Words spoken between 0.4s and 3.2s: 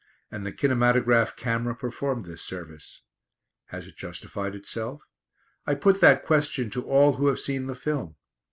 the kinematograph camera performed this service.